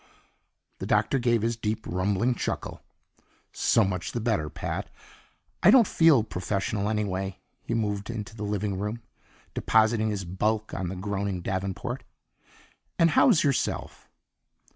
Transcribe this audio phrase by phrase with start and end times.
[0.79, 2.81] The Doctor gave his deep, rumbling chuckle.
[3.51, 4.89] "So much the better, Pat.
[5.61, 9.03] I don't feel professional anyway." He moved into the living room,
[9.53, 12.03] depositing his bulk on a groaning davenport.
[12.97, 14.09] "And how's yourself?"